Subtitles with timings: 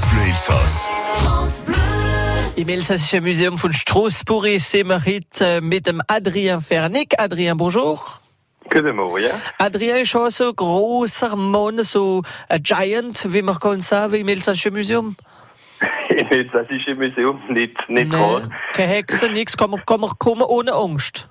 [0.00, 0.90] France Bleu Elsass.
[2.56, 7.20] Im Elsassischen Museum von Straßburg sind wir heute mit dem Adrien Fernick.
[7.20, 7.98] Adrien, bonjour.
[8.70, 9.30] Guten Morgen.
[9.58, 14.28] Adrien ist auch so ein großer Mann, so ein Giant, wie man kann sagen, im
[14.28, 15.16] Elsassischen Museum.
[16.08, 18.42] Im Elsassischen Museum nicht, nicht groß.
[18.72, 21.29] keine Hexe, nichts, kann man, kann man kommen ohne Angst.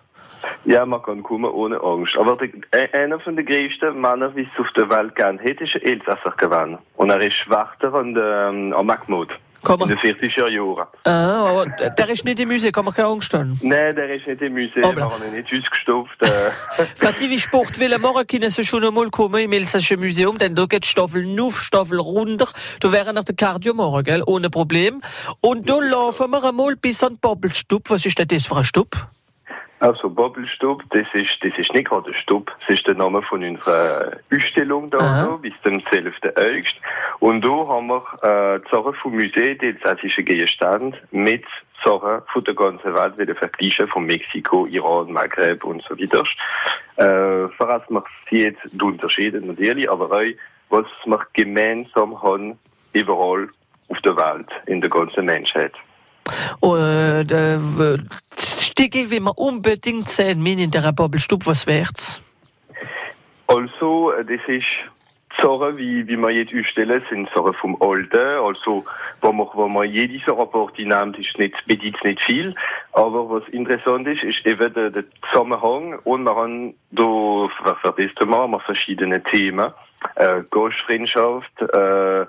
[0.69, 2.15] Ja, man kann kommen ohne Angst.
[2.15, 5.59] Aber der, äh, einer von den größten Männern, wie es auf der Welt gern hat,
[5.59, 6.77] ist ein Elsasser gewesen.
[6.95, 9.29] Und er ist Schwachter an der, ähm, am Mahmoud.
[9.63, 10.87] Kann In den 40er Jahren.
[11.05, 13.59] ah, aber der ist nicht im Museum, kann man keine Angst haben.
[13.63, 16.21] Nein, der ist nicht im Museum, wir haben ihn nicht ausgestopft.
[16.21, 20.65] Äh, wie Sport will morgen können Sie schon einmal kommen im Elsassischen Museum, denn da
[20.65, 22.47] geht Staffel nuff, Staffel runter.
[22.79, 24.23] Da wäre nach der Cardio morgen, gell?
[24.27, 25.01] ohne Problem.
[25.41, 27.89] Und da laufen wir einmal bis an den Bobbelstub.
[27.89, 29.09] Was ist denn das für ein Stub?
[29.79, 33.43] Also Bobbelstub, das ist, das ist nicht gerade ein Stub, das ist der Name von
[33.43, 35.39] unserer Ausstellung da Aha.
[35.41, 36.13] bis zum 12.
[36.35, 36.75] August.
[37.19, 41.45] Und da haben wir äh, die Sachen vom Museum, die elsassischen Gegenstände, mit
[41.83, 46.23] Sachen von der ganzen Welt, wie der Vergleichen von Mexiko, Iran, Maghreb und so weiter.
[46.97, 50.23] Äh, voraus man sieht die Unterschiede natürlich, aber auch,
[50.69, 52.59] was wir gemeinsam haben,
[52.93, 53.47] überall
[53.87, 55.73] auf der Welt, in der ganzen Menschheit.
[56.59, 57.57] Und, äh,
[58.79, 62.21] Stickel, wie man unbedingt sehen müssen in der Bobbelstub, was wär's?
[63.47, 64.63] Also, äh, das ist
[65.37, 68.17] Sachen, wie, wie wir jetzt ausstellen, sind Sachen vom Alten.
[68.17, 68.85] Also,
[69.21, 72.55] wenn man, wenn man jede Rapport nimmt, ist nicht, bedeutet nicht viel.
[72.93, 75.99] Aber was interessant ist, ist eben der, der Zusammenhang.
[76.05, 79.73] Und wir haben da, für, für das Thema, wir verschiedene Themen.
[80.15, 82.25] Äh, Gastfreundschaft, äh,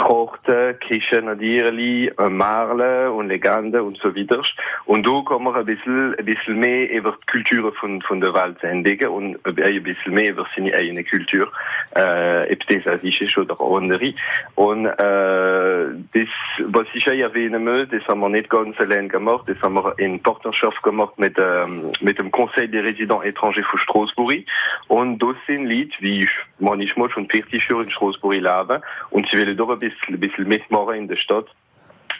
[0.00, 4.42] Trachten, Kirchen natürlich, äh, Marle und Legende und so weiter.
[4.86, 8.32] Und da kann man ein bisschen, ein bisschen mehr über die Kulturen von, von der
[8.32, 11.48] Welt entdecken und ein bisschen mehr über seine eigene Kultur,
[11.94, 14.14] äh, ob das asiatisch ist oder andere.
[14.54, 16.28] Und, äh, das,
[16.66, 20.22] was ich erwähnen möchte, das haben wir nicht ganz allein gemacht, das haben wir in
[20.22, 24.44] Partnerschaft gemacht mit, ähm, mit dem Conseil des Résidents étrangers von Straßburg.
[24.88, 28.80] Und das sind Leute, ich manchmal schon 40 Jahre in Straßburg lebe
[29.10, 31.46] und sie wollen doch ein bisschen, ein bisschen mitmachen in der Stadt.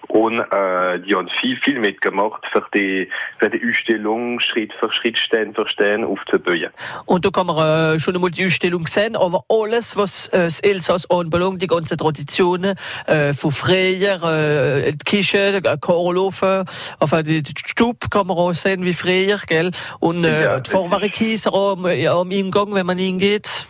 [0.08, 3.08] Und äh, die haben viel, viel mitgemacht für die,
[3.38, 6.70] für die Ausstellung Schritt für Schritt, Stein für Stein aufzubauen.
[7.06, 10.60] Und da kann man äh, schon einmal die Ausstellung sehen, aber alles, was äh, das
[10.60, 12.76] Elsass anbelangt, die ganzen Traditionen,
[13.06, 16.64] äh, von früher, äh, die Küche, der Chorlofen,
[16.98, 19.70] enfin, die, die Stub kann man auch sehen wie früher, gell?
[20.00, 23.68] Und äh, Ja, die das Vorwerkkäse am, ja, am Eingang, wenn man hingeht.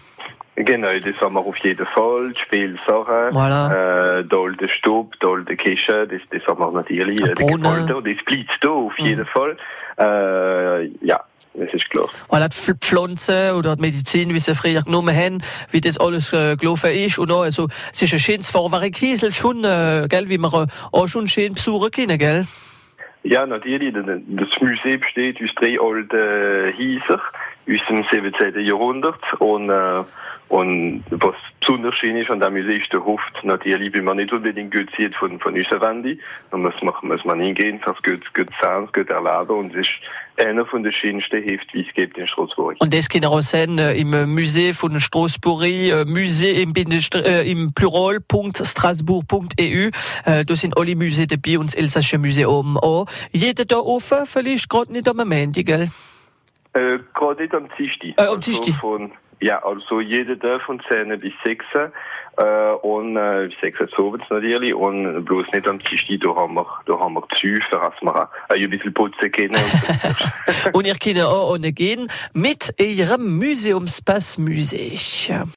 [0.65, 2.33] Genau, das haben wir auf jeden Fall.
[2.33, 4.19] Die Spielsachen, Voilà.
[4.21, 7.21] äh, der alte Stub, der alte Küche, das, das haben wir natürlich.
[7.21, 7.35] Der Äh.
[7.35, 9.57] Gebäude, das bleibt da auf jeden Fall.
[9.99, 11.21] Äh, ja,
[11.55, 12.09] das ist klar.
[12.29, 15.39] Voilà, die Pf- Pflanzen oder die Medizin, wie sie früher genommen haben,
[15.71, 17.19] wie das alles äh, gelaufen ist.
[17.19, 21.09] Und auch, also, es ist ein schönes Vorwerkkäse, schon, äh, gell, wie man äh, auch
[21.09, 22.47] schon schön besuchen können, gell?
[23.23, 23.95] Ja, natürlich.
[23.95, 27.21] Das Museum besteht aus drei alten Häusern
[27.69, 28.61] aus dem 17.
[28.65, 29.21] Jahrhundert.
[29.39, 30.03] Und, äh,
[30.51, 33.01] und was besonders schön ist an dem Museum ist der.
[33.45, 36.21] Natürlich, wie man nicht unbedingt gut sieht von, von unseren Wänden.
[36.51, 39.57] Da muss man, muss man hingehen, fürs gut, gut sehen, gut erleben.
[39.57, 42.77] Und es ist einer von den schönsten Heften, wie es gibt in Straßburg.
[42.81, 47.23] Und das kann auch sehen äh, im äh, Musée von Straßburg, äh, Musée im, Bindestr-
[47.25, 47.69] äh, im.
[50.25, 53.07] Äh, da sind alle Museen dabei und das Elsassische Museum auch.
[53.31, 55.91] Jeder da offen, vielleicht gerade nicht am Montag, gell?
[56.73, 58.19] Äh, gerade nicht am Dienstag.
[58.19, 58.81] Äh, am Dienstag.
[58.81, 61.65] von, ja, also jeder Tag von 10 bis 6
[62.37, 66.55] äh, und äh, bis 6 Uhr abends natürlich und bloß nicht am Dienstag, da haben
[66.55, 67.23] wir, da haben wir
[67.71, 69.57] für dass wir ein bisschen putzen können.
[70.73, 74.97] Und ihr könnt auch ohne gehen mit ihrem Museumspass Musee.